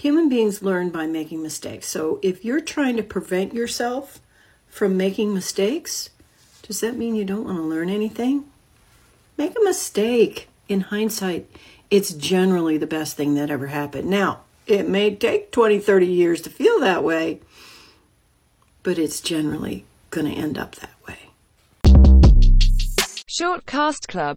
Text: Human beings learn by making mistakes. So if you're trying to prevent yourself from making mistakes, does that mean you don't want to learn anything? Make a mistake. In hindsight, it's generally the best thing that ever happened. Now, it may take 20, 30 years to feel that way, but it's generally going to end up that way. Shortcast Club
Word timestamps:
Human 0.00 0.28
beings 0.28 0.62
learn 0.62 0.90
by 0.90 1.06
making 1.06 1.42
mistakes. 1.42 1.88
So 1.88 2.20
if 2.22 2.44
you're 2.44 2.60
trying 2.60 2.96
to 2.98 3.02
prevent 3.02 3.52
yourself 3.52 4.20
from 4.68 4.96
making 4.96 5.34
mistakes, 5.34 6.10
does 6.62 6.80
that 6.80 6.96
mean 6.96 7.16
you 7.16 7.24
don't 7.24 7.44
want 7.44 7.56
to 7.56 7.64
learn 7.64 7.90
anything? 7.90 8.44
Make 9.36 9.56
a 9.58 9.64
mistake. 9.64 10.48
In 10.68 10.82
hindsight, 10.82 11.50
it's 11.90 12.12
generally 12.12 12.78
the 12.78 12.86
best 12.86 13.16
thing 13.16 13.34
that 13.34 13.50
ever 13.50 13.68
happened. 13.68 14.08
Now, 14.08 14.42
it 14.68 14.88
may 14.88 15.16
take 15.16 15.50
20, 15.50 15.80
30 15.80 16.06
years 16.06 16.42
to 16.42 16.50
feel 16.50 16.78
that 16.80 17.02
way, 17.02 17.40
but 18.84 18.98
it's 18.98 19.20
generally 19.20 19.84
going 20.10 20.32
to 20.32 20.40
end 20.40 20.58
up 20.58 20.76
that 20.76 20.94
way. 21.08 21.30
Shortcast 23.26 24.08
Club 24.08 24.36